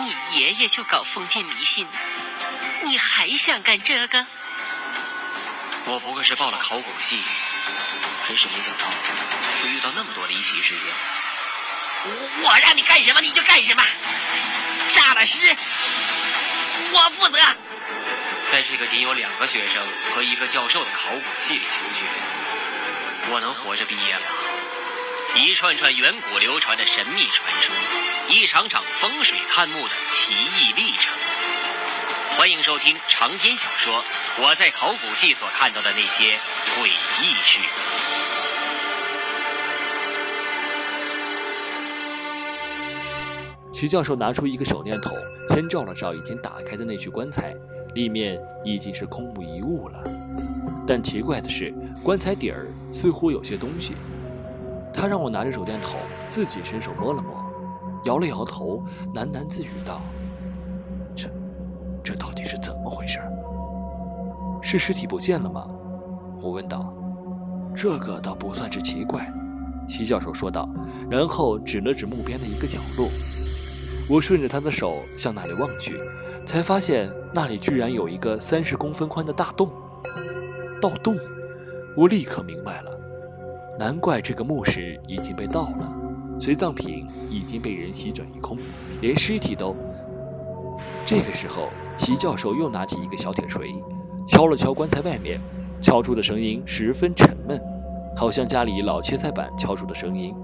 [0.00, 1.98] 你爷爷就搞封建迷信呢，
[2.84, 4.26] 你还想干这个？
[5.86, 7.18] 我不过是报了考古系，
[8.28, 8.86] 真是没想到
[9.62, 10.84] 会遇到那么多离奇事件。
[12.04, 12.10] 我
[12.44, 13.82] 我让你干什么你就干什么，
[14.92, 15.56] 杀了尸，
[16.92, 17.38] 我负责。
[18.52, 19.82] 在这个仅有两个学生
[20.14, 22.06] 和一个教授的考古系里求学，
[23.30, 24.22] 我能活着毕业吗？
[25.34, 27.74] 一串串远古流传的神秘传说，
[28.30, 31.16] 一场场风水探墓的奇异历程。
[32.36, 34.02] 欢迎收听长篇小说
[34.42, 36.36] 《我在考古系所看到的那些
[36.76, 36.88] 诡
[37.22, 37.58] 异事》。
[43.72, 45.16] 徐教授拿出一个手电筒，
[45.48, 47.54] 先照了照已经打开的那具棺材，
[47.94, 50.04] 里面已经是空无一物了。
[50.86, 51.72] 但奇怪的是，
[52.04, 53.96] 棺材底儿似乎有些东西。
[54.92, 57.47] 他让我拿着手电筒，自己伸手摸了摸，
[58.04, 58.82] 摇了摇头，
[59.14, 60.00] 喃喃自语道
[61.14, 61.28] ：“这，
[62.02, 63.18] 这到底是怎么回事？
[64.62, 65.66] 是尸体不见了吗？”
[66.40, 66.92] 我问道。
[67.74, 69.30] “这个倒不算是奇怪。”
[69.88, 70.68] 席教授说道，
[71.10, 73.08] 然后指了指墓边的一个角落。
[74.08, 75.98] 我顺着他的手向那里望去，
[76.46, 79.70] 才发现那里居然有一个三十公分宽的大洞。
[80.80, 81.16] 盗洞！
[81.96, 82.98] 我立刻明白了，
[83.78, 85.96] 难怪这个墓室已经被盗了，
[86.38, 88.58] 随葬品已经被人席卷一空，
[89.00, 89.76] 连尸体都……
[91.04, 93.74] 这个时候，席教授又拿起一个小铁锤，
[94.26, 95.40] 敲了敲棺材外面，
[95.80, 97.60] 敲出的声音十分沉闷，
[98.16, 100.34] 好像家里老切菜板敲出的声音。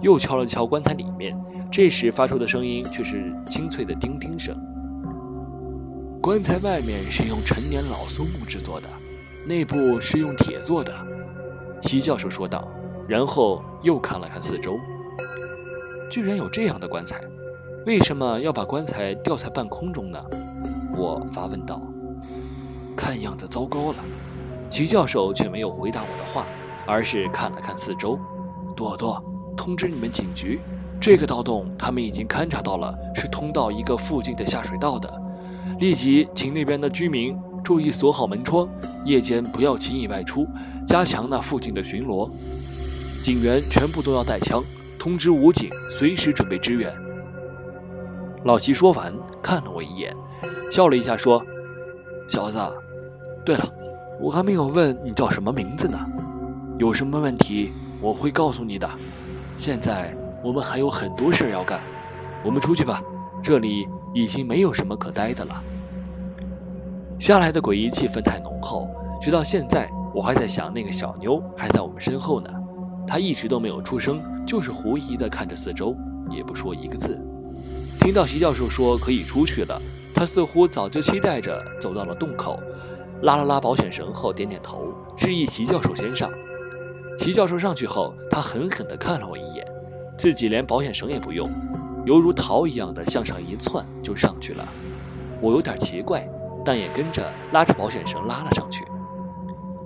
[0.00, 1.34] 又敲了敲棺材里面。
[1.72, 4.54] 这时发出的声音却是清脆的叮叮声。
[6.22, 8.88] 棺材外面是用陈年老松木制作的，
[9.46, 10.92] 内部是用铁做的。
[11.80, 12.68] 席教授说道，
[13.08, 14.78] 然后又看了看四周，
[16.14, 17.20] 居然有这样的棺材，
[17.86, 20.24] 为什么要把棺材吊在半空中呢？
[20.96, 21.82] 我发问道。
[22.96, 23.96] 看样子糟糕了。
[24.70, 26.46] 齐教授却没有回答我的话，
[26.86, 28.16] 而是看了看四周。
[28.76, 29.20] 朵朵，
[29.56, 30.60] 通知你们警局。
[31.00, 35.12] 这个盗洞，他们已经勘察到了，是通到一个附近的下水道的。
[35.80, 38.68] 立即请那边的居民注意锁好门窗，
[39.04, 40.46] 夜间不要轻易外出，
[40.86, 42.30] 加强那附近的巡逻。
[43.20, 44.62] 警员全部都要带枪，
[45.04, 46.90] 通知武警随时准备支援。
[48.44, 50.16] 老齐说完，看了我一眼，
[50.70, 51.44] 笑了一下，说
[52.26, 52.58] ：“小子，
[53.44, 53.68] 对了，
[54.18, 55.98] 我还没有问你叫什么名字呢。
[56.78, 57.70] 有什么问题，
[58.00, 58.88] 我会告诉你的。
[59.58, 61.80] 现在。”我们还有很多事要干，
[62.44, 63.00] 我们出去吧。
[63.42, 65.62] 这里已经没有什么可待的了。
[67.18, 68.88] 下来的诡异气氛太浓厚，
[69.22, 72.50] 直到现在我还在想，那个小妞还在我们身后呢。
[73.06, 75.94] 他一直都没有出声，就是狐疑地看着四周，
[76.30, 77.20] 也不说一个字。
[77.98, 79.80] 听到席教授说可以出去了，
[80.14, 82.58] 他似乎早就期待着走到了洞口，
[83.22, 86.30] 拉了拉保险绳后点点头，示意席教授先上。
[87.18, 89.64] 席教授上去后，他狠狠地看了我一眼。
[90.16, 91.50] 自己连保险绳也不用，
[92.04, 94.66] 犹如逃一样的向上一窜就上去了。
[95.40, 96.28] 我有点奇怪，
[96.64, 98.84] 但也跟着拉着保险绳拉了上去。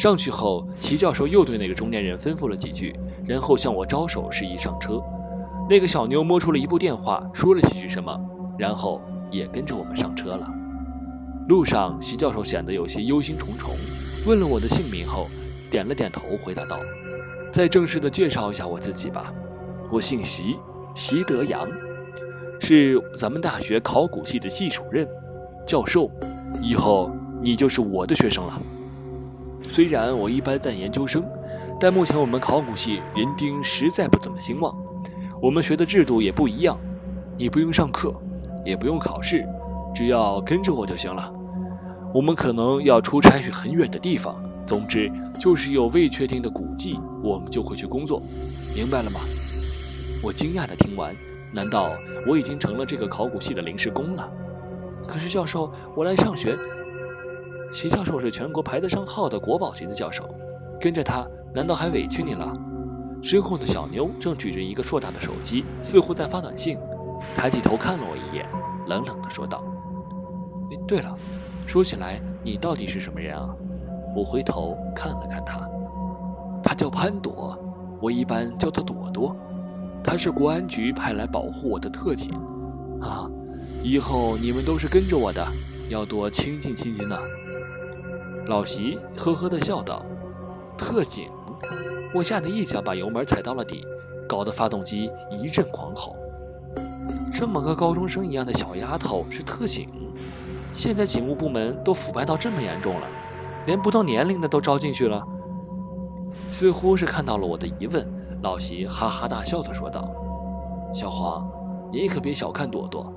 [0.00, 4.98] 上去后，齐教授又对那个中年人吩咐了几句，然后向我招手示意上车。
[5.68, 8.18] 那个小妞摸出了一部电话，说了几句什么，
[8.58, 8.98] 然后
[9.30, 10.50] 也跟着我们上车了。
[11.50, 13.72] 路上，齐教授显得有些忧心忡忡，
[14.24, 15.26] 问了我的姓名后，
[15.70, 16.78] 点了点头，回答道
[17.52, 19.30] ：“再正式的介绍一下我自己吧。”
[19.92, 20.56] 我姓席，
[20.94, 21.68] 席德阳，
[22.58, 25.06] 是咱们大学考古系的系主任、
[25.66, 26.10] 教授。
[26.62, 28.62] 以后你就是我的学生了。
[29.70, 31.24] 虽然我一般在研究生，
[31.78, 34.76] 但目前我们考古系人丁实在不怎么兴旺。
[35.40, 36.76] 我们学的制度也不一样，
[37.38, 38.12] 你不用上课，
[38.64, 39.46] 也不用考试，
[39.94, 41.32] 只要跟着我就行了。
[42.12, 48.20] 我们可能要出差去很远的地方，总之就是有未确定的古迹，我们就会去工作。
[48.74, 49.20] 明白了吗？
[50.20, 51.14] 我惊讶地听完，
[51.54, 51.92] 难道
[52.26, 54.28] 我已经成了这个考古系的临时工了？
[55.06, 56.58] 可是教授，我来上学。
[57.72, 60.28] 齐教授是全国排得上号的国宝级的教授，
[60.80, 62.52] 跟着他难道还委屈你了？
[63.22, 66.78] 身后的小妞正举着一个硕大的手机，似乎在发短信，
[67.34, 68.48] 抬起头看了我一眼，
[68.86, 69.62] 冷冷地说道
[70.88, 71.14] ：“对了，
[71.66, 73.54] 说起来，你到底是什么人啊？”
[74.16, 75.68] 我回头看了看他，
[76.62, 77.56] 他叫潘朵，
[78.00, 79.36] 我一般叫他朵朵。
[80.02, 82.32] 他是国安局派来保护我的特警，
[83.02, 83.30] 啊，
[83.82, 85.46] 以后你们都是跟着我的，
[85.90, 87.16] 要多亲近亲近呢。
[88.46, 90.04] 老席呵呵地笑道
[90.76, 91.28] ：“特警！”
[92.14, 93.84] 我吓得一脚把油门踩到了底，
[94.28, 96.16] 搞得发动机一阵狂吼。
[97.32, 99.88] 这么个高中生一样的小丫头是特警，
[100.72, 103.06] 现在警务部门都腐败到这么严重了，
[103.66, 105.24] 连不到年龄的都招进去了。
[106.50, 108.04] 似乎是看到了我的疑问，
[108.42, 110.10] 老席哈哈大笑地说道
[110.92, 111.48] ：“小黄，
[111.92, 113.12] 你可别小看朵朵，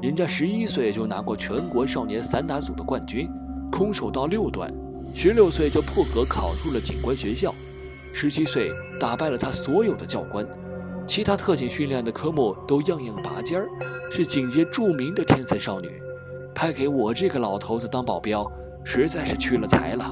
[0.00, 3.30] 人家十一岁就拿过全国少年散打组的冠军，
[3.70, 4.72] 空手道六段，
[5.14, 7.54] 十六岁就破格考入了警官学校，
[8.12, 10.46] 十七岁打败了他所有的教官。”
[11.06, 13.68] 其他特警训练的科目都样样拔尖儿，
[14.10, 15.90] 是警界著名的天才少女，
[16.54, 18.46] 派给我这个老头子当保镖，
[18.84, 20.04] 实在是屈了才了。